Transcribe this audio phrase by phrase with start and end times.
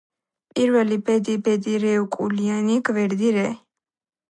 [0.55, 3.49] პირველი ბედი ბედი რე უკულიანი– გვერდი რე